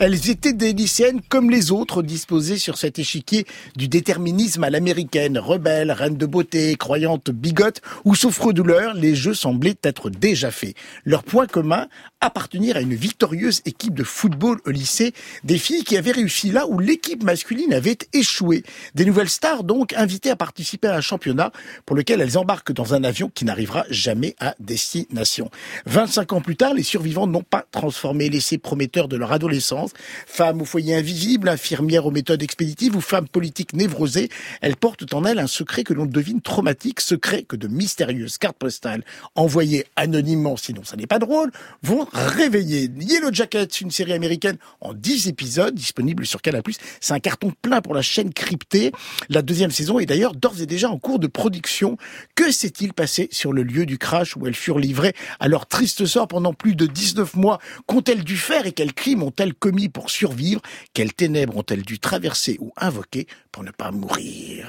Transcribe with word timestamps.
Elles 0.00 0.30
étaient 0.30 0.52
des 0.52 0.72
lycéennes 0.72 1.20
comme 1.28 1.50
les 1.50 1.72
autres, 1.72 2.02
disposées 2.02 2.58
sur 2.58 2.78
cet 2.78 3.00
échiquier 3.00 3.46
du 3.74 3.88
déterminisme 3.88 4.62
à 4.62 4.70
l'américaine, 4.70 5.38
rebelles, 5.38 5.90
reines 5.90 6.16
de 6.16 6.24
beauté, 6.24 6.76
croyantes 6.76 7.30
bigotes 7.30 7.80
ou 8.04 8.14
souffre-douleur, 8.14 8.94
les 8.94 9.16
jeux 9.16 9.34
semblaient 9.34 9.78
être 9.82 10.08
déjà 10.08 10.52
faits. 10.52 10.76
Leur 11.04 11.24
point 11.24 11.48
commun, 11.48 11.88
appartenir 12.20 12.76
à 12.76 12.80
une 12.80 12.94
victorieuse 12.94 13.60
équipe 13.64 13.94
de 13.94 14.04
football 14.04 14.60
au 14.66 14.70
lycée, 14.70 15.14
des 15.42 15.58
filles 15.58 15.82
qui 15.82 15.96
avaient 15.96 16.12
réussi 16.12 16.52
là 16.52 16.68
où 16.68 16.78
l'équipe 16.78 17.24
masculine 17.24 17.74
avait 17.74 17.98
échoué. 18.12 18.62
Des 18.94 19.04
nouvelles 19.04 19.28
stars 19.28 19.64
donc 19.64 19.94
invitées 19.94 20.30
à 20.30 20.36
participer 20.36 20.86
à 20.86 20.96
un 20.96 21.00
championnat 21.00 21.50
pour 21.86 21.96
lequel 21.96 22.20
elles 22.20 22.38
embarquent 22.38 22.72
dans 22.72 22.94
un 22.94 23.02
avion 23.02 23.30
qui 23.34 23.44
n'arrivera 23.44 23.84
jamais 23.90 24.36
à 24.38 24.54
destination. 24.60 25.50
25 25.86 26.34
ans 26.34 26.40
plus 26.40 26.56
tard, 26.56 26.74
les 26.74 26.84
survivants 26.84 27.26
n'ont 27.26 27.42
pas 27.42 27.66
transformé 27.72 28.28
l'essai 28.28 28.58
prometteur 28.58 29.08
de 29.08 29.16
leur 29.16 29.32
adolescence. 29.32 29.87
Femmes 30.26 30.62
au 30.62 30.64
foyer 30.64 30.94
invisible, 30.94 31.48
infirmières 31.48 32.06
aux 32.06 32.10
méthodes 32.10 32.42
expéditives 32.42 32.96
ou 32.96 33.00
femmes 33.00 33.28
politiques 33.28 33.72
névrosées, 33.72 34.28
elles 34.60 34.76
portent 34.76 35.12
en 35.14 35.24
elles 35.24 35.38
un 35.38 35.46
secret 35.46 35.84
que 35.84 35.94
l'on 35.94 36.06
devine 36.06 36.40
traumatique, 36.40 37.00
secret 37.00 37.42
que 37.42 37.56
de 37.56 37.68
mystérieuses 37.68 38.38
cartes 38.38 38.58
postales 38.58 39.04
envoyées 39.34 39.86
anonymement, 39.96 40.56
sinon 40.56 40.84
ça 40.84 40.96
n'est 40.96 41.06
pas 41.06 41.18
drôle, 41.18 41.50
vont 41.82 42.06
réveiller. 42.12 42.90
Yellow 42.98 43.32
Jacket, 43.32 43.80
une 43.80 43.90
série 43.90 44.12
américaine 44.12 44.56
en 44.80 44.94
10 44.94 45.28
épisodes, 45.28 45.74
disponible 45.74 46.26
sur 46.26 46.42
Canal+. 46.42 46.62
C'est 47.00 47.12
un 47.12 47.20
carton 47.20 47.52
plein 47.62 47.80
pour 47.80 47.94
la 47.94 48.02
chaîne 48.02 48.32
cryptée. 48.32 48.92
La 49.28 49.42
deuxième 49.42 49.70
saison 49.70 49.98
est 49.98 50.06
d'ailleurs 50.06 50.34
d'ores 50.34 50.60
et 50.60 50.66
déjà 50.66 50.90
en 50.90 50.98
cours 50.98 51.18
de 51.18 51.26
production. 51.26 51.96
Que 52.34 52.50
s'est-il 52.50 52.92
passé 52.92 53.28
sur 53.30 53.52
le 53.52 53.62
lieu 53.62 53.86
du 53.86 53.98
crash 53.98 54.36
où 54.36 54.46
elles 54.46 54.54
furent 54.54 54.78
livrées 54.78 55.14
à 55.40 55.48
leur 55.48 55.66
triste 55.66 56.06
sort 56.06 56.28
pendant 56.28 56.52
plus 56.52 56.74
de 56.74 56.86
19 56.86 57.34
mois? 57.34 57.58
Qu'ont-elles 57.86 58.24
dû 58.24 58.36
faire 58.36 58.66
et 58.66 58.72
quels 58.72 58.92
crimes 58.92 59.22
ont-elles 59.22 59.54
commis? 59.54 59.77
Pour 59.86 60.10
survivre 60.10 60.60
Quelles 60.94 61.12
ténèbres 61.12 61.56
ont-elles 61.56 61.82
dû 61.84 62.00
traverser 62.00 62.56
ou 62.60 62.72
invoquer 62.76 63.28
pour 63.52 63.62
ne 63.62 63.70
pas 63.70 63.92
mourir? 63.92 64.66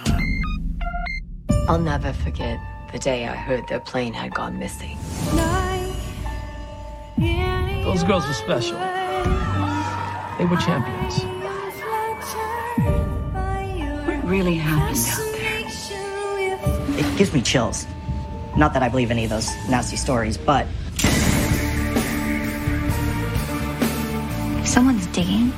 I'll 1.68 1.82
never 1.82 2.14
forget 2.14 2.60
the 2.94 3.00
day 3.00 3.26
I 3.28 3.36
heard 3.36 3.68
their 3.68 3.80
plane 3.80 4.14
had 4.14 4.34
gone 4.34 4.58
missing. 4.60 4.98
Those 7.84 8.04
girls 8.04 8.28
were 8.28 8.34
special. 8.34 8.78
They 10.38 10.46
were 10.46 10.58
champions. 10.58 11.24
What 14.06 14.24
really 14.26 14.56
happened 14.56 14.98
out 15.10 15.32
there? 15.34 17.00
It 17.00 17.18
gives 17.18 17.34
me 17.34 17.42
chills. 17.42 17.86
Not 18.56 18.74
that 18.74 18.84
I 18.84 18.90
believe 18.90 19.12
any 19.12 19.24
of 19.24 19.30
those 19.30 19.50
nasty 19.70 19.96
stories, 19.96 20.38
but 20.38 20.66
someone's 24.70 25.08
digging, 25.08 25.52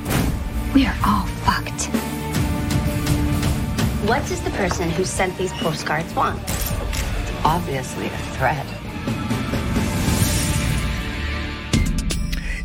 we 0.72 0.86
are 0.86 0.96
all 1.04 1.26
fucked. 1.44 1.84
What 4.08 4.26
does 4.26 4.40
the 4.40 4.50
person 4.52 4.88
who 4.88 5.04
sent 5.04 5.36
these 5.36 5.52
postcards 5.52 6.14
want? 6.14 6.40
Obviously 7.44 8.06
a 8.06 8.18
threat. 8.38 8.81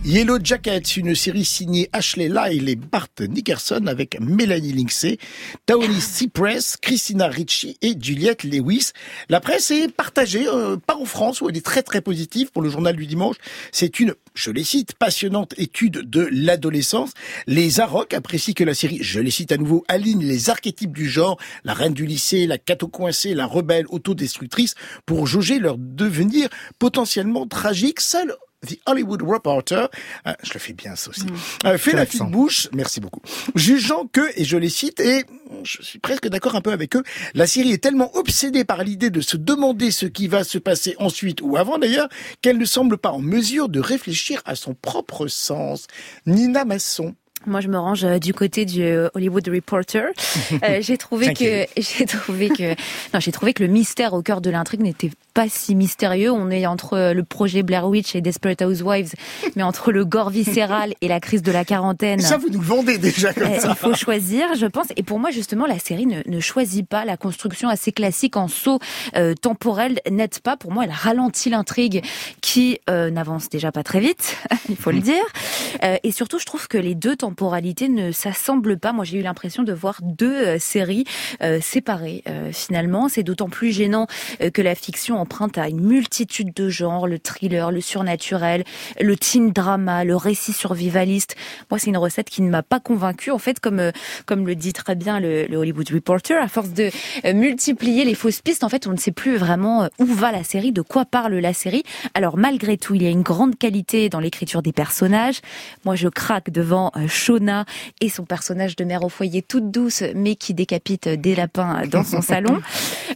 Yellow 0.07 0.37
Jackets, 0.41 0.95
une 0.95 1.15
série 1.15 1.43
signée 1.43 1.89
Ashley 1.91 2.29
Lyle 2.29 2.69
et 2.69 2.77
Bart 2.77 3.09
Nickerson 3.19 3.87
avec 3.87 4.17
Mélanie 4.21 4.71
Lindsay, 4.71 5.17
Tawny 5.65 5.99
Cypress, 5.99 6.77
Christina 6.77 7.27
Ricci 7.27 7.77
et 7.81 7.93
Juliette 7.99 8.45
Lewis. 8.45 8.91
La 9.27 9.41
presse 9.41 9.69
est 9.69 9.91
partagée, 9.91 10.47
euh, 10.47 10.77
pas 10.77 10.95
en 10.95 11.03
France 11.03 11.41
où 11.41 11.49
elle 11.49 11.57
est 11.57 11.65
très 11.65 11.83
très 11.83 11.99
positive 11.99 12.51
pour 12.53 12.61
le 12.61 12.69
journal 12.69 12.95
du 12.95 13.05
dimanche. 13.05 13.35
C'est 13.73 13.99
une, 13.99 14.15
je 14.33 14.49
les 14.49 14.63
cite, 14.63 14.95
passionnante 14.95 15.53
étude 15.57 16.09
de 16.09 16.29
l'adolescence. 16.31 17.11
Les 17.45 17.81
Arocs 17.81 18.13
apprécient 18.13 18.53
que 18.53 18.63
la 18.63 18.73
série, 18.73 18.99
je 19.01 19.19
les 19.19 19.29
cite 19.29 19.51
à 19.51 19.57
nouveau, 19.57 19.83
aligne 19.89 20.23
les 20.23 20.49
archétypes 20.49 20.95
du 20.95 21.09
genre, 21.09 21.37
la 21.65 21.73
reine 21.73 21.93
du 21.93 22.05
lycée, 22.05 22.47
la 22.47 22.57
cato 22.57 22.87
coincée, 22.87 23.33
la 23.33 23.45
rebelle 23.45 23.87
autodestructrice, 23.89 24.75
pour 25.05 25.27
jauger 25.27 25.59
leur 25.59 25.77
devenir 25.77 26.47
potentiellement 26.79 27.45
tragique. 27.45 27.99
Seul 27.99 28.33
The 28.65 28.79
Hollywood 28.87 29.21
Reporter, 29.21 29.87
euh, 30.25 30.33
je 30.41 30.53
le 30.53 30.59
fais 30.59 30.73
bien 30.73 30.95
ça 30.95 31.11
aussi, 31.11 31.27
euh, 31.65 31.77
fait 31.77 31.93
la 31.93 32.07
fine 32.07 32.31
bouche, 32.31 32.69
merci 32.73 32.99
beaucoup, 32.99 33.21
jugeant 33.53 34.07
que, 34.11 34.21
et 34.35 34.45
je 34.45 34.57
les 34.57 34.69
cite, 34.69 34.99
et 34.99 35.25
je 35.63 35.83
suis 35.83 35.99
presque 35.99 36.27
d'accord 36.27 36.55
un 36.55 36.61
peu 36.61 36.71
avec 36.71 36.95
eux, 36.95 37.03
la 37.35 37.45
série 37.45 37.71
est 37.73 37.83
tellement 37.83 38.15
obsédée 38.17 38.65
par 38.65 38.83
l'idée 38.83 39.11
de 39.11 39.21
se 39.21 39.37
demander 39.37 39.91
ce 39.91 40.07
qui 40.07 40.27
va 40.27 40.43
se 40.43 40.57
passer 40.57 40.95
ensuite 40.97 41.41
ou 41.41 41.55
avant 41.55 41.77
d'ailleurs, 41.77 42.09
qu'elle 42.41 42.57
ne 42.57 42.65
semble 42.65 42.97
pas 42.97 43.11
en 43.11 43.19
mesure 43.19 43.69
de 43.69 43.79
réfléchir 43.79 44.41
à 44.45 44.55
son 44.55 44.73
propre 44.73 45.27
sens. 45.27 45.85
Nina 46.25 46.65
Masson. 46.65 47.15
Moi, 47.45 47.61
je 47.61 47.67
me 47.67 47.77
range 47.77 48.03
euh, 48.03 48.19
du 48.19 48.33
côté 48.33 48.65
du 48.65 48.83
euh, 48.83 49.09
Hollywood 49.13 49.47
Reporter. 49.47 50.07
Euh, 50.63 50.79
j'ai 50.81 50.97
trouvé 50.97 51.33
que 51.33 51.65
j'ai 51.77 52.05
trouvé 52.05 52.49
que 52.49 52.71
non, 53.13 53.19
j'ai 53.19 53.31
trouvé 53.31 53.53
que 53.53 53.63
le 53.63 53.69
mystère 53.69 54.13
au 54.13 54.21
cœur 54.21 54.39
de 54.41 54.49
l'intrigue 54.49 54.81
n'était 54.81 55.11
pas 55.37 55.47
si 55.49 55.75
mystérieux. 55.75 56.31
On 56.31 56.49
est 56.49 56.65
entre 56.65 57.11
le 57.13 57.23
projet 57.23 57.61
Blair 57.61 57.87
Witch 57.87 58.15
et 58.15 58.21
Desperate 58.21 58.61
Housewives, 58.63 59.13
mais 59.55 59.61
entre 59.61 59.91
le 59.91 60.03
gore 60.03 60.31
viscéral 60.31 60.95
et 61.01 61.07
la 61.07 61.19
crise 61.19 61.43
de 61.43 61.51
la 61.51 61.63
quarantaine. 61.63 62.21
Ça, 62.21 62.37
vous 62.37 62.49
nous 62.49 62.59
le 62.59 62.65
vendez 62.65 62.97
déjà 62.97 63.33
comme 63.33 63.51
euh, 63.51 63.59
ça. 63.59 63.69
Il 63.69 63.75
faut 63.75 63.93
choisir, 63.93 64.55
je 64.55 64.65
pense. 64.65 64.87
Et 64.95 65.03
pour 65.03 65.19
moi, 65.19 65.29
justement, 65.29 65.67
la 65.67 65.77
série 65.77 66.07
ne, 66.07 66.21
ne 66.25 66.39
choisit 66.39 66.87
pas 66.87 67.05
la 67.05 67.17
construction 67.17 67.69
assez 67.69 67.91
classique 67.91 68.35
en 68.35 68.47
saut 68.47 68.79
euh, 69.15 69.35
temporel, 69.35 69.99
n'aide 70.09 70.39
pas. 70.39 70.57
Pour 70.57 70.71
moi, 70.71 70.85
elle 70.85 70.91
ralentit 70.91 71.51
l'intrigue 71.51 72.03
qui 72.41 72.79
n'avance 72.87 73.49
déjà 73.49 73.71
pas 73.71 73.83
très 73.83 73.99
vite, 73.99 74.37
il 74.69 74.75
faut 74.75 74.91
le 74.91 75.01
dire. 75.01 75.23
Euh, 75.83 75.97
et 76.03 76.11
surtout, 76.11 76.39
je 76.39 76.45
trouve 76.45 76.67
que 76.67 76.77
les 76.77 76.95
deux 76.95 77.15
temporalités 77.27 77.89
ne 77.89 78.13
s'assemblent 78.13 78.79
pas. 78.79 78.93
Moi, 78.93 79.03
j'ai 79.03 79.19
eu 79.19 79.21
l'impression 79.21 79.63
de 79.63 79.73
voir 79.73 79.99
deux 80.01 80.33
euh, 80.33 80.59
séries 80.59 81.03
euh, 81.43 81.59
séparées. 81.61 82.23
euh, 82.29 82.51
finalement, 82.53 83.09
c'est 83.09 83.23
d'autant 83.23 83.49
plus 83.49 83.71
gênant 83.73 84.07
que 84.53 84.61
la 84.61 84.75
fiction 84.75 85.19
emprunte 85.19 85.57
à 85.57 85.67
une 85.67 85.81
multitude 85.81 86.53
de 86.53 86.69
genres, 86.69 87.05
le 87.05 87.19
thriller, 87.19 87.71
le 87.71 87.81
surnaturel, 87.81 88.63
le 89.01 89.15
teen 89.17 89.51
drama, 89.51 90.05
le 90.05 90.15
récit 90.15 90.53
survivaliste. 90.53 91.35
Moi, 91.69 91.79
c'est 91.79 91.87
une 91.87 91.97
recette 91.97 92.29
qui 92.29 92.41
ne 92.41 92.49
m'a 92.49 92.63
pas 92.63 92.79
convaincue. 92.79 93.31
En 93.31 93.39
fait, 93.39 93.59
comme 93.59 93.91
comme 94.25 94.47
le 94.47 94.55
dit 94.55 94.73
très 94.73 94.95
bien 94.95 95.19
le, 95.19 95.45
le 95.47 95.57
Hollywood 95.57 95.89
Reporter, 95.89 96.41
à 96.41 96.47
force 96.47 96.69
de 96.69 96.89
multiplier 97.33 98.05
les 98.05 98.15
fausses 98.15 98.41
pistes, 98.41 98.63
en 98.63 98.69
fait, 98.69 98.87
on 98.87 98.91
ne 98.91 98.97
sait 98.97 99.11
plus 99.11 99.35
vraiment 99.35 99.89
où 99.99 100.05
va 100.05 100.31
la 100.31 100.43
série, 100.43 100.71
de 100.71 100.81
quoi 100.81 101.05
parle 101.05 101.35
la 101.35 101.53
série. 101.53 101.83
Alors, 102.13 102.37
malgré 102.37 102.77
tout, 102.77 102.95
il 102.95 103.03
y 103.03 103.07
a 103.07 103.09
une 103.09 103.23
grande 103.23 103.57
qualité 103.57 104.09
dans 104.09 104.19
l'écriture 104.19 104.61
des 104.61 104.73
personnages. 104.73 105.41
Moi, 105.83 105.95
je 105.95 106.07
craque 106.07 106.51
devant 106.51 106.91
Shona 107.17 107.65
et 108.01 108.09
son 108.09 108.23
personnage 108.23 108.75
de 108.75 108.85
mère 108.85 109.03
au 109.03 109.09
foyer 109.09 109.41
toute 109.41 109.71
douce, 109.71 110.03
mais 110.15 110.35
qui 110.35 110.53
décapite 110.53 111.09
des 111.09 111.35
lapins 111.35 111.81
dans 111.87 112.03
son 112.03 112.21
salon. 112.21 112.61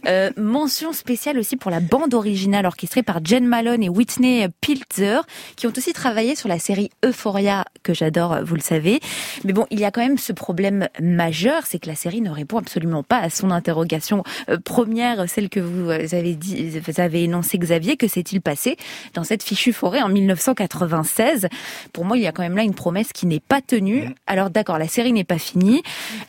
Euh, 0.06 0.30
mention 0.36 0.92
spéciale 0.92 1.38
aussi 1.38 1.56
pour 1.56 1.70
la 1.70 1.80
bande 1.80 2.14
originale 2.14 2.66
orchestrée 2.66 3.02
par 3.02 3.24
Jen 3.24 3.46
Malone 3.46 3.82
et 3.82 3.88
Whitney 3.88 4.48
Pilzer, 4.60 5.22
qui 5.56 5.66
ont 5.66 5.72
aussi 5.76 5.92
travaillé 5.92 6.34
sur 6.34 6.48
la 6.48 6.58
série 6.58 6.90
Euphoria, 7.04 7.64
que 7.82 7.94
j'adore, 7.94 8.38
vous 8.44 8.54
le 8.54 8.60
savez. 8.60 9.00
Mais 9.44 9.52
bon, 9.52 9.66
il 9.70 9.80
y 9.80 9.84
a 9.84 9.90
quand 9.90 10.02
même 10.02 10.18
ce 10.18 10.32
problème 10.32 10.88
majeur, 11.00 11.62
c'est 11.66 11.78
que 11.78 11.88
la 11.88 11.94
série 11.94 12.20
ne 12.20 12.30
répond 12.30 12.58
absolument 12.58 13.02
pas 13.02 13.18
à 13.18 13.30
son 13.30 13.50
interrogation 13.50 14.24
euh, 14.48 14.58
première, 14.58 15.28
celle 15.28 15.48
que 15.48 15.60
vous 15.60 15.90
euh, 15.90 16.06
avez 16.12 16.34
dit, 16.34 16.78
vous 16.78 17.00
avez 17.00 17.24
énoncé 17.24 17.58
Xavier, 17.58 17.96
que 17.96 18.08
s'est-il 18.08 18.40
passé 18.40 18.76
dans 19.14 19.24
cette 19.24 19.42
fichue 19.42 19.72
forêt 19.72 20.02
en 20.02 20.08
1996 20.08 21.48
Pour 21.92 22.04
moi, 22.04 22.16
il 22.16 22.22
y 22.22 22.26
a 22.26 22.32
quand 22.32 22.42
même 22.42 22.56
là 22.56 22.62
une 22.62 22.74
promesse 22.74 23.12
qui 23.12 23.26
n'est 23.26 23.40
pas 23.40 23.60
tenue. 23.60 23.91
Alors 24.26 24.50
d'accord, 24.50 24.78
la 24.78 24.88
série 24.88 25.12
n'est 25.12 25.24
pas 25.24 25.38
finie, 25.38 25.82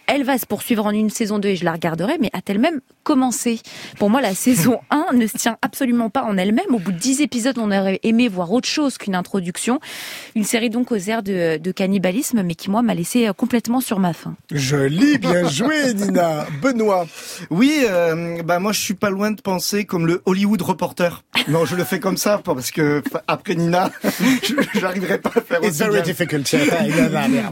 elle 0.08 0.24
va 0.24 0.38
se 0.38 0.46
poursuivre 0.46 0.86
en 0.86 0.92
une 0.92 1.10
saison 1.10 1.40
2 1.40 1.50
et 1.50 1.56
je 1.56 1.66
la 1.66 1.72
regarderai, 1.74 2.18
mais 2.20 2.30
a-t-elle 2.34 2.60
même 2.60 2.80
commencé? 3.04 3.60
Pour 4.00 4.10
moi, 4.10 4.22
la 4.22 4.34
saison 4.36 4.80
1 4.90 5.08
ne 5.14 5.28
se 5.28 5.38
tient 5.38 5.58
absolument 5.62 6.10
pas 6.10 6.24
en 6.24 6.38
elle-même. 6.38 6.74
Au 6.74 6.80
bout 6.80 6.92
de 6.92 6.98
10 6.98 7.22
épisodes, 7.22 7.58
on 7.58 7.72
aurait 7.72 8.00
aimé 8.04 8.28
voir 8.28 8.52
autre 8.52 8.68
chose 8.68 8.98
qu'une 8.98 9.16
introduction. 9.16 9.80
Une 10.36 10.44
série 10.44 10.70
donc 10.70 10.92
aux 10.92 10.96
airs 10.98 11.24
de, 11.24 11.58
de 11.58 11.72
cannibalisme, 11.72 12.44
mais 12.44 12.56
qui 12.56 12.70
moi 12.70 12.82
m'a 12.82 12.94
laissé 12.96 13.28
euh, 13.28 13.34
complètement 13.34 13.82
sur 13.82 14.00
ma 14.00 14.14
faim. 14.14 14.36
Joli, 14.52 15.18
bien 15.18 15.48
joué, 15.50 15.94
Nina. 15.94 16.46
Benoît. 16.62 17.06
Oui, 17.50 17.84
euh, 17.90 18.42
bah 18.44 18.60
moi 18.60 18.72
je 18.72 18.80
suis 18.80 18.94
pas 18.94 19.10
loin 19.10 19.32
de 19.32 19.42
penser 19.42 19.86
comme 19.86 20.08
le 20.08 20.22
Hollywood 20.26 20.62
Reporter. 20.62 21.24
Non, 21.48 21.66
je 21.66 21.76
le 21.76 21.84
fais 21.84 22.00
comme 22.00 22.18
ça 22.18 22.40
parce 22.44 22.72
que 22.72 23.04
après 23.28 23.56
Nina, 23.56 23.92
je- 24.04 24.80
j'arriverai 24.80 25.18
pas 25.18 25.32
à 25.36 25.42
faire 25.42 25.60
It's 25.64 25.70
aussi 25.72 25.80
very 25.80 25.92
bien. 25.94 26.02
difficult. 26.02 26.56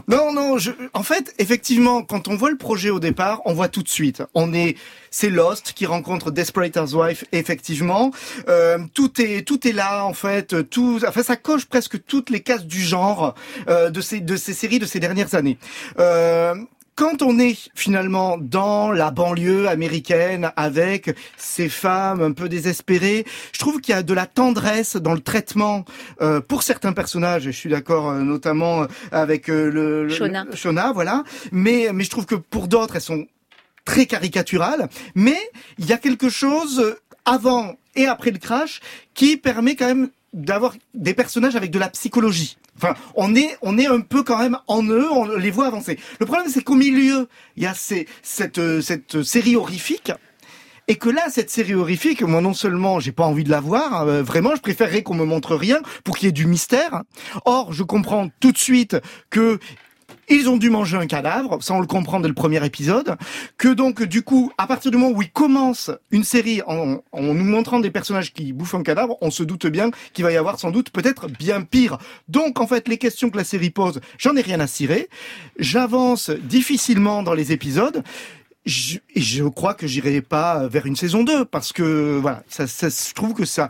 Non, 0.08 0.32
non, 0.32 0.58
je, 0.58 0.70
en 0.94 1.02
fait, 1.02 1.34
effectivement, 1.38 2.02
quand 2.02 2.28
on 2.28 2.36
voit 2.36 2.50
le 2.50 2.56
projet 2.56 2.90
au 2.90 3.00
départ, 3.00 3.40
on 3.44 3.54
voit 3.54 3.68
tout 3.68 3.82
de 3.82 3.88
suite. 3.88 4.22
On 4.34 4.52
est, 4.52 4.76
c'est 5.10 5.30
Lost 5.30 5.72
qui 5.72 5.86
rencontre 5.86 6.30
Desperate 6.30 6.76
Housewives, 6.76 7.24
effectivement. 7.32 8.10
Euh, 8.48 8.78
tout 8.94 9.20
est, 9.20 9.46
tout 9.46 9.66
est 9.66 9.72
là, 9.72 10.04
en 10.04 10.14
fait. 10.14 10.68
Tout, 10.70 11.00
enfin, 11.06 11.22
ça 11.22 11.36
coche 11.36 11.66
presque 11.66 12.04
toutes 12.04 12.30
les 12.30 12.40
cases 12.40 12.66
du 12.66 12.80
genre 12.80 13.34
euh, 13.68 13.90
de 13.90 14.00
ces, 14.00 14.20
de 14.20 14.36
ces 14.36 14.54
séries 14.54 14.78
de 14.78 14.86
ces 14.86 15.00
dernières 15.00 15.34
années. 15.34 15.58
Euh, 15.98 16.54
quand 16.94 17.22
on 17.22 17.38
est 17.38 17.56
finalement 17.74 18.36
dans 18.38 18.92
la 18.92 19.10
banlieue 19.10 19.68
américaine 19.68 20.52
avec 20.56 21.16
ces 21.36 21.68
femmes 21.68 22.20
un 22.22 22.32
peu 22.32 22.48
désespérées, 22.48 23.24
je 23.52 23.58
trouve 23.58 23.80
qu'il 23.80 23.94
y 23.94 23.98
a 23.98 24.02
de 24.02 24.14
la 24.14 24.26
tendresse 24.26 24.96
dans 24.96 25.14
le 25.14 25.20
traitement 25.20 25.84
euh, 26.20 26.40
pour 26.40 26.62
certains 26.62 26.92
personnages. 26.92 27.46
Et 27.46 27.52
je 27.52 27.56
suis 27.56 27.70
d'accord, 27.70 28.10
euh, 28.10 28.20
notamment 28.22 28.86
avec 29.10 29.48
euh, 29.48 29.70
le, 29.70 30.04
le 30.04 30.14
Shona. 30.14 30.44
le- 30.44 30.54
Shona, 30.56 30.92
voilà. 30.92 31.24
Mais 31.50 31.88
mais 31.92 32.04
je 32.04 32.10
trouve 32.10 32.26
que 32.26 32.34
pour 32.34 32.68
d'autres, 32.68 32.96
elles 32.96 33.02
sont 33.02 33.26
très 33.84 34.06
caricaturales. 34.06 34.88
Mais 35.14 35.38
il 35.78 35.86
y 35.86 35.92
a 35.92 35.98
quelque 35.98 36.28
chose 36.28 36.78
euh, 36.80 37.00
avant 37.24 37.76
et 37.96 38.06
après 38.06 38.30
le 38.30 38.38
crash 38.38 38.80
qui 39.14 39.36
permet 39.36 39.76
quand 39.76 39.86
même 39.86 40.10
d'avoir 40.32 40.74
des 40.94 41.14
personnages 41.14 41.56
avec 41.56 41.70
de 41.70 41.78
la 41.78 41.88
psychologie. 41.90 42.56
Enfin, 42.76 42.94
on 43.14 43.34
est, 43.34 43.56
on 43.62 43.78
est 43.78 43.86
un 43.86 44.00
peu 44.00 44.22
quand 44.22 44.38
même 44.38 44.58
en 44.66 44.82
eux, 44.82 45.10
on 45.10 45.36
les 45.36 45.50
voit 45.50 45.66
avancer. 45.66 45.98
Le 46.20 46.26
problème, 46.26 46.48
c'est 46.48 46.62
qu'au 46.62 46.74
milieu, 46.74 47.28
il 47.56 47.62
y 47.62 47.66
a 47.66 47.74
ces, 47.74 48.08
cette, 48.22 48.58
euh, 48.58 48.80
cette 48.80 49.22
série 49.22 49.56
horrifique. 49.56 50.12
Et 50.88 50.96
que 50.96 51.08
là, 51.08 51.22
cette 51.30 51.48
série 51.48 51.74
horrifique, 51.74 52.22
moi 52.22 52.40
non 52.40 52.54
seulement 52.54 52.98
j'ai 52.98 53.12
pas 53.12 53.24
envie 53.24 53.44
de 53.44 53.50
la 53.50 53.60
voir, 53.60 54.02
euh, 54.02 54.22
vraiment, 54.22 54.56
je 54.56 54.60
préférerais 54.60 55.02
qu'on 55.02 55.14
me 55.14 55.24
montre 55.24 55.54
rien 55.54 55.78
pour 56.02 56.16
qu'il 56.16 56.26
y 56.26 56.28
ait 56.28 56.32
du 56.32 56.46
mystère. 56.46 57.02
Or, 57.44 57.72
je 57.72 57.84
comprends 57.84 58.28
tout 58.40 58.52
de 58.52 58.58
suite 58.58 58.96
que 59.30 59.60
ils 60.34 60.48
ont 60.48 60.56
dû 60.56 60.70
manger 60.70 60.96
un 60.96 61.06
cadavre, 61.06 61.62
ça 61.62 61.74
on 61.74 61.80
le 61.80 61.86
comprend 61.86 62.20
dès 62.20 62.28
le 62.28 62.34
premier 62.34 62.64
épisode, 62.64 63.16
que 63.58 63.68
donc 63.68 64.02
du 64.02 64.22
coup, 64.22 64.52
à 64.58 64.66
partir 64.66 64.90
du 64.90 64.96
moment 64.96 65.16
où 65.16 65.22
ils 65.22 65.30
commencent 65.30 65.90
une 66.10 66.24
série 66.24 66.62
en, 66.66 66.98
en 67.12 67.22
nous 67.22 67.44
montrant 67.44 67.80
des 67.80 67.90
personnages 67.90 68.32
qui 68.32 68.52
bouffent 68.52 68.74
un 68.74 68.82
cadavre, 68.82 69.16
on 69.20 69.30
se 69.30 69.42
doute 69.42 69.66
bien 69.66 69.90
qu'il 70.12 70.24
va 70.24 70.32
y 70.32 70.36
avoir 70.36 70.58
sans 70.58 70.70
doute 70.70 70.90
peut-être 70.90 71.28
bien 71.28 71.62
pire. 71.62 71.98
Donc 72.28 72.60
en 72.60 72.66
fait, 72.66 72.88
les 72.88 72.98
questions 72.98 73.30
que 73.30 73.36
la 73.36 73.44
série 73.44 73.70
pose, 73.70 74.00
j'en 74.18 74.36
ai 74.36 74.40
rien 74.42 74.60
à 74.60 74.66
cirer. 74.66 75.08
J'avance 75.58 76.30
difficilement 76.30 77.22
dans 77.22 77.34
les 77.34 77.52
épisodes. 77.52 78.02
Je, 78.64 78.98
je 79.16 79.44
crois 79.44 79.74
que 79.74 79.86
j'irai 79.86 80.20
pas 80.20 80.68
vers 80.68 80.86
une 80.86 80.96
saison 80.96 81.24
2 81.24 81.44
parce 81.46 81.72
que 81.72 82.18
voilà, 82.20 82.44
ça, 82.48 82.66
ça, 82.66 82.88
je 82.88 83.12
trouve 83.12 83.34
que 83.34 83.44
ça, 83.44 83.68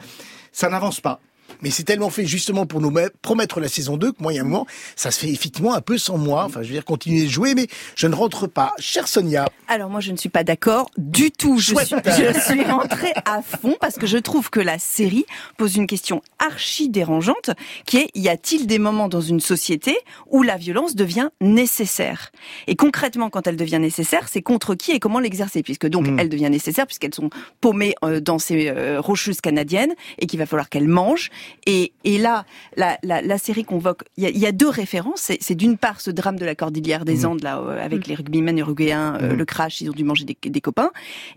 ça 0.52 0.68
n'avance 0.68 1.00
pas. 1.00 1.20
Mais 1.62 1.70
c'est 1.70 1.84
tellement 1.84 2.10
fait 2.10 2.26
justement 2.26 2.66
pour 2.66 2.80
nous 2.80 2.90
me- 2.90 3.10
promettre 3.22 3.60
la 3.60 3.68
saison 3.68 3.96
2 3.96 4.12
que 4.12 4.22
moi, 4.22 4.32
il 4.32 4.36
y 4.36 4.38
a 4.38 4.42
un 4.42 4.44
moment, 4.44 4.66
ça 4.96 5.10
se 5.10 5.18
fait 5.20 5.28
effectivement 5.30 5.74
un 5.74 5.80
peu 5.80 5.98
sans 5.98 6.18
moi. 6.18 6.44
Enfin, 6.44 6.62
je 6.62 6.68
veux 6.68 6.74
dire, 6.74 6.84
continuer 6.84 7.24
de 7.24 7.30
jouer, 7.30 7.54
mais 7.54 7.66
je 7.96 8.06
ne 8.06 8.14
rentre 8.14 8.46
pas. 8.46 8.72
Chère 8.78 9.08
Sonia, 9.08 9.46
Alors 9.68 9.88
moi 9.90 10.00
je 10.00 10.12
ne 10.12 10.16
suis 10.16 10.28
pas 10.28 10.44
d'accord 10.44 10.90
du 10.98 11.30
tout. 11.30 11.58
Je 11.58 11.74
suis, 11.74 11.96
je 12.06 12.40
suis 12.40 12.64
rentrée 12.64 13.12
à 13.24 13.40
fond 13.42 13.76
parce 13.80 13.96
que 13.96 14.06
je 14.06 14.18
trouve 14.18 14.50
que 14.50 14.60
la 14.60 14.78
série 14.78 15.24
pose 15.56 15.76
une 15.76 15.86
question 15.86 16.22
archi 16.38 16.88
dérangeante 16.88 17.50
qui 17.86 17.98
est 17.98 18.10
y 18.14 18.28
a-t-il 18.28 18.66
des 18.66 18.78
moments 18.78 19.08
dans 19.08 19.20
une 19.20 19.40
société 19.40 19.96
où 20.30 20.42
la 20.42 20.56
violence 20.56 20.94
devient 20.96 21.28
nécessaire? 21.40 22.30
Et 22.66 22.76
concrètement 22.76 23.30
quand 23.30 23.46
elle 23.46 23.56
devient 23.56 23.78
nécessaire, 23.78 24.28
c'est 24.30 24.42
contre 24.42 24.74
qui 24.74 24.92
et 24.92 24.98
comment 24.98 25.20
l'exercer? 25.20 25.62
Puisque 25.62 25.86
donc 25.86 26.06
Mm. 26.08 26.18
elle 26.18 26.28
devient 26.28 26.50
nécessaire 26.50 26.86
puisqu'elles 26.86 27.14
sont 27.14 27.30
paumées 27.60 27.94
euh, 28.04 28.20
dans 28.20 28.38
ces 28.40 28.68
euh, 28.68 29.00
rocheuses 29.00 29.40
canadiennes 29.40 29.94
et 30.18 30.26
qu'il 30.26 30.38
va 30.38 30.46
falloir 30.46 30.68
qu'elles 30.68 30.88
mangent. 30.88 31.30
Et, 31.66 31.92
et 32.04 32.18
là, 32.18 32.44
la, 32.76 32.98
la, 33.02 33.22
la 33.22 33.38
série 33.38 33.64
convoque. 33.64 34.02
Il 34.16 34.28
y 34.28 34.38
y 34.38 34.46
a 34.46 34.52
deux 34.52 34.68
références. 34.68 35.20
C'est, 35.22 35.38
c'est 35.40 35.54
d'une 35.54 35.76
part 35.78 36.00
ce 36.00 36.10
drame 36.10 36.36
de 36.38 36.44
la 36.44 36.54
cordillère 36.54 37.04
des 37.04 37.24
Andes 37.26 37.42
là 37.42 37.58
euh, 37.60 37.82
avec 37.82 38.06
les 38.06 38.14
rugbymen 38.14 38.58
uruguayens, 38.58 39.16
euh, 39.22 39.34
le 39.34 39.44
crash, 39.44 39.80
ils 39.80 39.88
ont 39.90 39.92
dû 39.92 40.04
manger 40.04 40.24
des, 40.24 40.36
des 40.44 40.60
copains. 40.60 40.90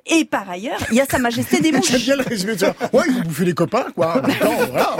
Et 0.07 0.25
par 0.25 0.49
ailleurs, 0.49 0.79
il 0.91 0.95
y 0.97 1.01
a 1.01 1.05
Sa 1.05 1.19
Majesté 1.19 1.57
des 1.59 1.69
j'aime 1.71 1.75
mouches. 1.77 2.03
bien 2.05 2.15
le 2.15 2.23
résumé 2.23 2.53
de 2.55 2.59
ça. 2.59 2.75
Ouais, 2.93 3.03
ils 3.07 3.17
ont 3.17 3.21
bouffé 3.21 3.45
les 3.45 3.53
copains, 3.53 3.85
quoi. 3.95 4.21
Temps, 4.41 4.55
voilà. 4.69 4.97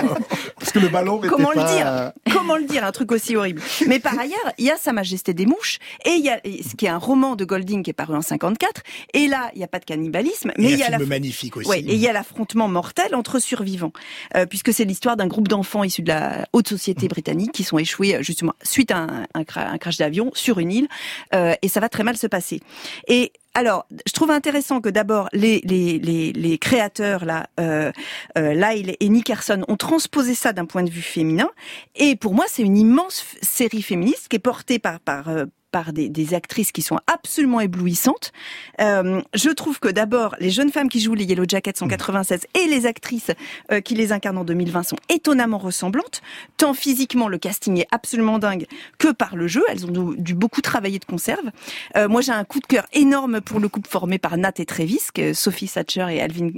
Parce 0.59 0.71
que 0.71 0.79
le 0.79 0.89
ballon 0.89 1.19
Comment 1.27 1.49
le 1.51 1.55
pas- 1.55 1.73
dire? 1.75 2.11
Comment 2.33 2.57
le 2.57 2.63
dire 2.65 2.83
Un 2.85 2.91
truc 2.91 3.11
aussi 3.11 3.35
horrible? 3.35 3.61
Mais 3.87 3.99
par 3.99 4.17
ailleurs, 4.19 4.51
il 4.57 4.65
y 4.65 4.71
a 4.71 4.77
Sa 4.77 4.93
Majesté 4.93 5.33
des 5.33 5.45
mouches 5.45 5.79
et 6.05 6.11
il 6.11 6.23
y 6.23 6.29
a 6.29 6.39
ce 6.43 6.75
qui 6.75 6.85
est 6.85 6.89
un 6.89 6.97
roman 6.97 7.35
de 7.35 7.45
Golding 7.45 7.83
qui 7.83 7.89
est 7.89 7.93
paru 7.93 8.15
en 8.15 8.21
54. 8.21 8.81
Et 9.13 9.27
là, 9.27 9.49
il 9.53 9.57
n'y 9.59 9.63
a 9.63 9.67
pas 9.67 9.79
de 9.79 9.85
cannibalisme, 9.85 10.51
mais 10.57 10.71
il 10.71 10.77
y 10.79 10.83
a 10.83 10.89
la 10.89 10.99
magnifique 10.99 11.57
aussi. 11.57 11.69
Ouais, 11.69 11.79
et 11.79 11.93
il 11.93 11.99
y 11.99 12.07
a 12.07 12.13
l'affrontement 12.13 12.67
mortel 12.67 13.15
entre 13.15 13.39
survivants, 13.39 13.93
euh, 14.35 14.45
puisque 14.45 14.73
c'est 14.73 14.85
l'histoire 14.85 15.04
d'un 15.13 15.27
groupe 15.27 15.47
d'enfants 15.47 15.83
issus 15.83 16.01
de 16.01 16.07
la 16.07 16.47
haute 16.53 16.67
société 16.67 17.07
britannique 17.07 17.51
qui 17.51 17.63
sont 17.63 17.77
échoués 17.77 18.15
euh, 18.15 18.23
justement 18.23 18.53
suite 18.63 18.89
à 18.89 18.97
un, 18.97 19.27
un 19.35 19.43
cra- 19.43 19.67
un 19.67 19.77
crash 19.77 19.97
d'avion 19.97 20.31
sur 20.33 20.57
une 20.57 20.71
île, 20.71 20.87
euh, 21.35 21.53
et 21.61 21.67
ça 21.67 21.79
va 21.79 21.87
très 21.89 22.03
mal 22.03 22.17
se 22.17 22.25
passer. 22.25 22.61
Et 23.07 23.31
alors, 23.53 23.85
je 24.05 24.11
trouve 24.11 24.31
intéressant 24.31 24.81
que 24.81 24.89
d'abord 24.89 25.29
les, 25.31 25.61
les, 25.63 25.99
les, 25.99 26.33
les 26.33 26.57
créateurs 26.57 27.23
là, 27.23 27.47
euh, 27.59 27.91
euh, 28.37 28.53
Lyle 28.53 28.95
et 28.99 29.09
Nickerson 29.09 29.63
ont 29.67 29.77
transposé 29.77 30.33
ça 30.35 30.51
d'un 30.51 30.65
point 30.65 30.83
de 30.83 30.89
vue 30.89 31.01
féminin. 31.01 31.49
Et 31.95 32.15
pour 32.15 32.33
moi, 32.33 32.45
c'est 32.49 32.63
une 32.63 32.77
immense 32.77 33.23
série 33.41 33.83
féministe 33.83 34.27
qui 34.29 34.37
est 34.37 34.39
portée 34.39 34.79
par 34.79 34.99
par 34.99 35.29
euh, 35.29 35.45
par 35.75 35.91
des, 35.91 36.07
des 36.07 36.33
actrices 36.33 36.71
qui 36.71 36.81
sont 36.81 36.99
absolument 37.05 37.59
éblouissantes. 37.59 38.31
Euh, 38.79 39.21
je 39.33 39.49
trouve 39.49 39.81
que 39.81 39.89
d'abord, 39.89 40.33
les 40.39 40.49
jeunes 40.49 40.71
femmes 40.71 40.87
qui 40.87 41.01
jouent 41.01 41.15
les 41.15 41.25
Yellow 41.25 41.43
Jackets 41.45 41.83
en 41.83 41.89
96 41.89 42.47
et 42.53 42.67
les 42.69 42.85
actrices 42.85 43.31
euh, 43.73 43.81
qui 43.81 43.93
les 43.93 44.13
incarnent 44.13 44.37
en 44.37 44.45
2020 44.45 44.83
sont 44.83 44.95
étonnamment 45.09 45.57
ressemblantes, 45.57 46.21
tant 46.55 46.73
physiquement 46.73 47.27
le 47.27 47.37
casting 47.37 47.81
est 47.81 47.87
absolument 47.91 48.39
dingue 48.39 48.67
que 48.99 49.11
par 49.11 49.35
le 49.35 49.47
jeu. 49.47 49.65
Elles 49.67 49.85
ont 49.85 50.13
dû, 50.13 50.21
dû 50.21 50.33
beaucoup 50.33 50.61
travailler 50.61 50.97
de 50.97 51.03
conserve. 51.03 51.51
Euh, 51.97 52.07
moi, 52.07 52.21
j'ai 52.21 52.31
un 52.31 52.45
coup 52.45 52.61
de 52.61 52.67
cœur 52.67 52.85
énorme 52.93 53.41
pour 53.41 53.59
le 53.59 53.67
couple 53.67 53.89
formé 53.89 54.17
par 54.17 54.37
Nat 54.37 54.53
et 54.59 54.65
Travis, 54.65 55.07
que 55.13 55.33
Sophie 55.33 55.67
Satcher 55.67 56.07
et 56.09 56.21
Alvin, 56.21 56.51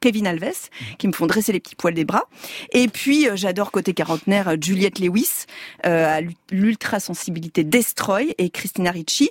Kevin 0.00 0.26
Alves, 0.26 0.68
qui 0.98 1.06
me 1.06 1.12
font 1.12 1.26
dresser 1.26 1.52
les 1.52 1.60
petits 1.60 1.76
poils 1.76 1.94
des 1.94 2.04
bras. 2.04 2.24
Et 2.72 2.88
puis, 2.88 3.28
j'adore 3.36 3.70
côté 3.70 3.94
quarantenaire 3.94 4.56
Juliette 4.60 4.98
Lewis, 4.98 5.46
à 5.84 6.20
l'ultra 6.50 6.98
sensibilité 6.98 7.62
Et 8.38 8.50
Christina 8.50 8.90
Ricci, 8.90 9.30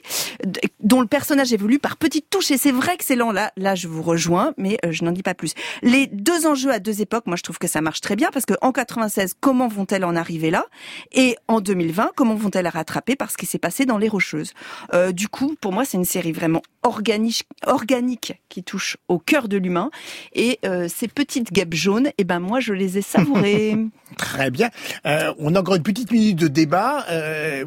dont 0.82 1.02
le 1.02 1.08
personnage 1.08 1.54
évolue 1.54 1.80
par 1.80 1.98
petites 1.98 2.30
touches. 2.30 2.52
Et 2.52 2.58
c'est 2.58 2.72
vrai 2.72 2.98
que 2.98 3.04
c'est 3.04 3.16
lent. 3.16 3.32
Là, 3.32 3.52
là, 3.58 3.76
je 3.76 3.88
vous 3.88 4.02
rejoins, 4.02 4.54
mais 4.58 4.78
euh, 4.86 4.92
je 4.92 5.04
n'en 5.04 5.12
dis 5.12 5.24
pas 5.24 5.34
plus. 5.34 5.54
Les 5.82 6.08
deux 6.08 6.46
enjeux 6.48 6.72
à 6.72 6.80
deux 6.80 7.02
époques, 7.02 7.26
moi, 7.28 7.36
je 7.36 7.44
trouve 7.44 7.58
que 7.60 7.68
ça 7.68 7.82
marche 7.82 8.02
très 8.02 8.16
bien 8.16 8.30
parce 8.32 8.46
que 8.46 8.54
en 8.62 8.72
96, 8.72 9.36
comment 9.40 9.68
vont-elles 9.68 10.06
en 10.06 10.16
arriver 10.16 10.52
là? 10.52 10.66
Et 11.12 11.36
en 11.48 11.62
2020, 11.62 12.12
comment 12.16 12.36
vont-elles 12.36 12.68
rattraper 12.68 13.16
par 13.16 13.32
ce 13.32 13.38
qui 13.38 13.46
s'est 13.46 13.60
passé 13.60 13.86
dans 13.86 13.98
les 13.98 14.08
Rocheuses? 14.08 14.54
Euh, 14.94 15.12
Du 15.12 15.28
coup, 15.28 15.56
pour 15.60 15.72
moi, 15.72 15.86
c'est 15.86 15.98
une 15.98 16.06
série 16.06 16.32
vraiment 16.32 16.62
organique, 16.84 17.44
organique 17.68 18.34
qui 18.50 18.64
touche 18.64 18.98
au 19.08 19.20
cœur 19.20 19.48
de 19.48 19.58
l'humain. 19.58 19.92
Et 20.34 20.60
euh, 20.66 20.88
ces 20.88 21.08
petites 21.08 21.52
guêpes 21.52 21.74
jaunes, 21.74 22.10
eh 22.18 22.24
ben 22.24 22.40
moi, 22.40 22.60
je 22.60 22.74
les 22.74 22.98
ai 22.98 23.02
savourées. 23.02 23.78
Très 24.18 24.52
bien. 24.52 24.70
On 25.06 25.56
a 25.56 25.60
encore 25.62 25.76
une 25.76 25.84
petite 25.84 26.12
minute 26.12 26.38
de 26.38 26.48
débat. 26.48 27.06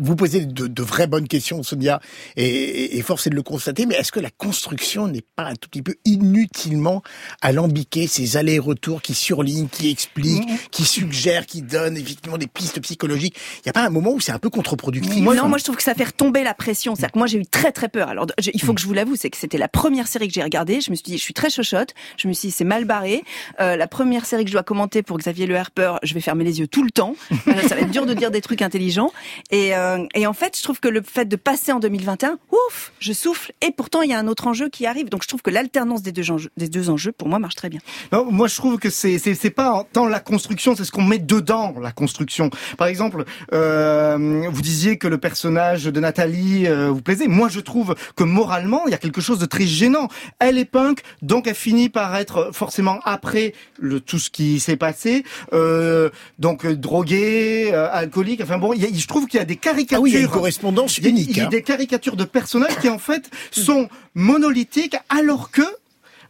Vous 0.00 0.14
posez 0.14 0.44
de, 0.44 0.66
de 0.66 0.82
vraies 0.82 1.06
bonnes 1.06 1.23
questions, 1.28 1.62
Sonia, 1.62 2.00
et, 2.36 2.96
et 2.98 3.02
force 3.02 3.26
est 3.26 3.30
de 3.30 3.34
le 3.36 3.42
constater. 3.42 3.86
Mais 3.86 3.94
est-ce 3.96 4.12
que 4.12 4.20
la 4.20 4.30
construction 4.30 5.08
n'est 5.08 5.24
pas 5.36 5.44
un 5.44 5.54
tout 5.54 5.68
petit 5.68 5.82
peu 5.82 5.94
inutilement 6.04 7.02
alambiquée, 7.42 8.06
ces 8.06 8.36
allers-retours 8.36 9.02
qui 9.02 9.14
surlignent, 9.14 9.68
qui 9.68 9.90
expliquent, 9.90 10.48
qui 10.70 10.84
suggèrent, 10.84 11.46
qui 11.46 11.62
donnent 11.62 11.96
effectivement 11.96 12.38
des 12.38 12.46
pistes 12.46 12.80
psychologiques 12.80 13.36
Il 13.58 13.62
n'y 13.66 13.70
a 13.70 13.72
pas 13.72 13.84
un 13.84 13.90
moment 13.90 14.12
où 14.12 14.20
c'est 14.20 14.32
un 14.32 14.38
peu 14.38 14.50
contre-productif 14.50 15.22
non, 15.34 15.48
moi 15.48 15.58
je 15.58 15.64
trouve 15.64 15.76
que 15.76 15.82
ça 15.82 15.94
fait 15.94 16.04
retomber 16.04 16.42
la 16.42 16.54
pression. 16.54 16.94
C'est-à-dire 16.94 17.12
que 17.12 17.18
moi 17.18 17.26
j'ai 17.26 17.38
eu 17.38 17.46
très 17.46 17.72
très 17.72 17.88
peur. 17.88 18.08
Alors 18.08 18.26
je- 18.38 18.50
il 18.54 18.60
faut 18.62 18.72
que 18.74 18.80
je 18.80 18.86
vous 18.86 18.92
l'avoue, 18.94 19.16
c'est 19.16 19.30
que 19.30 19.36
c'était 19.36 19.58
la 19.58 19.68
première 19.68 20.06
série 20.08 20.28
que 20.28 20.34
j'ai 20.34 20.42
regardée. 20.42 20.80
Je 20.80 20.90
me 20.90 20.96
suis 20.96 21.02
dit, 21.02 21.18
je 21.18 21.22
suis 21.22 21.34
très 21.34 21.50
chochotte. 21.50 21.94
Je 22.16 22.28
me 22.28 22.32
suis 22.32 22.48
dit, 22.48 22.54
c'est 22.54 22.64
mal 22.64 22.84
barré. 22.84 23.24
Euh, 23.60 23.76
la 23.76 23.86
première 23.88 24.24
série 24.26 24.44
que 24.44 24.48
je 24.50 24.54
dois 24.54 24.62
commenter 24.62 25.02
pour 25.02 25.18
Xavier 25.18 25.46
Le 25.46 25.56
Harper, 25.56 25.94
je 26.02 26.14
vais 26.14 26.20
fermer 26.20 26.44
les 26.44 26.60
yeux 26.60 26.68
tout 26.68 26.82
le 26.84 26.90
temps. 26.90 27.14
Ça 27.46 27.74
va 27.74 27.80
être 27.82 27.90
dur 27.90 28.06
de 28.06 28.14
dire 28.14 28.30
des 28.30 28.40
trucs 28.40 28.62
intelligents. 28.62 29.12
Et, 29.50 29.74
euh, 29.74 30.04
et 30.14 30.26
en 30.26 30.32
fait, 30.32 30.56
je 30.56 30.62
trouve 30.62 30.80
que 30.80 30.88
le 30.88 31.02
fait 31.04 31.24
de 31.26 31.36
passer 31.36 31.72
en 31.72 31.80
2021, 31.80 32.38
ouf, 32.50 32.92
je 32.98 33.12
souffle. 33.12 33.52
Et 33.60 33.70
pourtant, 33.70 34.02
il 34.02 34.10
y 34.10 34.12
a 34.12 34.18
un 34.18 34.26
autre 34.28 34.46
enjeu 34.46 34.68
qui 34.68 34.86
arrive. 34.86 35.08
Donc 35.08 35.22
je 35.22 35.28
trouve 35.28 35.42
que 35.42 35.50
l'alternance 35.50 36.02
des 36.02 36.12
deux 36.12 36.30
enjeux, 36.30 36.50
des 36.56 36.68
deux 36.68 36.90
enjeux, 36.90 37.12
pour 37.12 37.28
moi, 37.28 37.38
marche 37.38 37.54
très 37.56 37.68
bien. 37.68 37.80
Non, 38.12 38.30
moi 38.30 38.48
je 38.48 38.56
trouve 38.56 38.78
que 38.78 38.90
c'est 38.90 39.18
c'est 39.18 39.34
c'est 39.34 39.50
pas 39.50 39.86
tant 39.92 40.06
la 40.06 40.20
construction, 40.20 40.74
c'est 40.76 40.84
ce 40.84 40.92
qu'on 40.92 41.02
met 41.04 41.18
dedans 41.18 41.74
la 41.80 41.92
construction. 41.92 42.50
Par 42.78 42.86
exemple, 42.88 43.24
euh, 43.52 44.48
vous 44.50 44.62
disiez 44.62 44.98
que 44.98 45.08
le 45.08 45.18
personnage 45.18 45.84
de 45.84 46.00
Nathalie 46.00 46.66
euh, 46.66 46.88
vous 46.90 47.02
plaisait. 47.02 47.26
Moi 47.28 47.48
je 47.48 47.60
trouve 47.60 47.94
que 48.16 48.24
moralement 48.24 48.82
il 48.86 48.90
y 48.90 48.94
a 48.94 48.98
quelque 48.98 49.20
chose 49.20 49.38
de 49.38 49.46
très 49.46 49.66
gênant. 49.66 50.08
Elle 50.38 50.58
est 50.58 50.64
punk, 50.64 51.00
donc 51.22 51.46
elle 51.46 51.54
finit 51.54 51.88
par 51.88 52.14
être 52.16 52.50
forcément 52.52 53.00
après 53.04 53.54
le 53.78 54.00
tout 54.00 54.18
ce 54.18 54.30
qui 54.30 54.60
s'est 54.60 54.76
passé, 54.76 55.24
euh, 55.52 56.10
donc 56.38 56.64
euh, 56.64 56.74
droguée, 56.76 57.70
euh, 57.72 57.88
alcoolique. 57.92 58.40
Enfin 58.42 58.58
bon, 58.58 58.72
il 58.72 58.82
y 58.82 58.86
a- 58.86 58.88
je 58.92 59.06
trouve 59.06 59.26
qu'il 59.26 59.38
y 59.38 59.42
a 59.42 59.46
des 59.46 59.56
caricatures. 59.56 59.98
Ah 59.98 60.00
oui, 60.00 60.10
il 60.10 60.14
y 60.14 60.18
a 60.18 60.20
une 60.20 60.28
correspondance 60.28 60.93
Unique. 60.98 61.30
Il 61.30 61.36
y 61.36 61.40
a 61.40 61.46
hein. 61.46 61.48
des 61.48 61.62
caricatures 61.62 62.16
de 62.16 62.24
personnages 62.24 62.76
qui 62.80 62.88
en 62.88 62.98
fait 62.98 63.30
sont 63.50 63.88
monolithiques 64.14 64.96
alors 65.08 65.50
que 65.50 65.62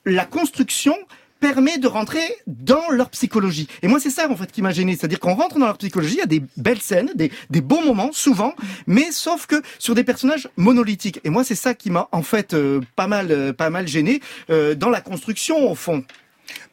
la 0.04 0.24
construction 0.24 0.96
permet 1.44 1.76
de 1.76 1.86
rentrer 1.86 2.24
dans 2.46 2.88
leur 2.90 3.10
psychologie. 3.10 3.68
Et 3.82 3.88
moi, 3.88 4.00
c'est 4.00 4.08
ça, 4.08 4.30
en 4.30 4.34
fait, 4.36 4.50
qui 4.50 4.62
m'a 4.62 4.72
gêné. 4.72 4.96
C'est-à-dire 4.96 5.20
qu'on 5.20 5.34
rentre 5.34 5.58
dans 5.58 5.66
leur 5.66 5.76
psychologie, 5.76 6.14
il 6.14 6.20
y 6.20 6.22
a 6.22 6.26
des 6.26 6.42
belles 6.56 6.80
scènes, 6.80 7.10
des, 7.14 7.30
des 7.50 7.60
beaux 7.60 7.82
moments, 7.82 8.12
souvent, 8.12 8.54
mais 8.86 9.12
sauf 9.12 9.46
que 9.46 9.56
sur 9.78 9.94
des 9.94 10.04
personnages 10.04 10.48
monolithiques. 10.56 11.20
Et 11.22 11.28
moi, 11.28 11.44
c'est 11.44 11.54
ça 11.54 11.74
qui 11.74 11.90
m'a, 11.90 12.08
en 12.12 12.22
fait, 12.22 12.54
euh, 12.54 12.80
pas 12.96 13.06
mal, 13.06 13.30
euh, 13.30 13.52
pas 13.52 13.68
mal 13.68 13.86
gêné, 13.86 14.22
euh, 14.48 14.74
dans 14.74 14.88
la 14.88 15.02
construction, 15.02 15.70
au 15.70 15.74
fond. 15.74 16.02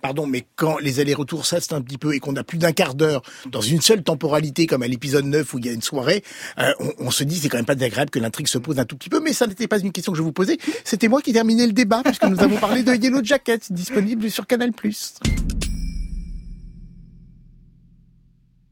Pardon, 0.02 0.26
mais 0.26 0.46
quand 0.56 0.78
les 0.80 1.00
allers-retours 1.00 1.46
c'est 1.46 1.74
un 1.74 1.82
petit 1.82 1.98
peu 1.98 2.14
et 2.14 2.20
qu'on 2.20 2.36
a 2.36 2.44
plus 2.44 2.58
d'un 2.58 2.72
quart 2.72 2.96
d'heure 2.96 3.22
dans 3.50 3.62
une 3.62 3.82
seule 3.82 4.04
temporalité, 4.04 4.68
comme 4.68 4.84
à 4.84 4.88
l'épisode 4.88 5.26
9 5.26 5.54
où 5.54 5.60
il 5.60 5.66
y 5.66 5.70
a 5.70 5.74
une 5.74 5.82
soirée, 5.82 6.24
euh, 6.60 6.72
on, 6.80 6.94
on, 7.08 7.12
se 7.12 7.24
dit 7.24 7.38
c'est 7.38 7.50
quand 7.50 7.58
même 7.58 7.66
pas 7.66 7.76
désagréable 7.76 8.12
que 8.12 8.20
l'intrigue 8.20 8.48
se 8.48 8.58
pose 8.58 8.80
un 8.80 8.86
tout 8.86 8.98
petit 8.98 9.10
peu, 9.10 9.20
mais 9.20 9.34
ça 9.34 9.48
n'était 9.48 9.68
pas 9.68 9.80
une 9.80 9.92
question 9.92 10.12
que 10.12 10.18
je 10.18 10.24
vous 10.24 10.34
posais, 10.34 10.58
c'était 10.84 11.08
moi 11.08 11.22
qui 11.22 11.34
terminais 11.34 11.68
le 11.68 11.74
débat, 11.74 12.02
puisque 12.04 12.24
nous 12.24 12.40
avons 12.42 12.58
parlé 12.58 12.84
de 12.84 12.94
Yellow 12.94 13.24
Jacket, 13.24 13.72
disponible 13.72 14.30
sur 14.30 14.48
Canal+. 14.48 14.72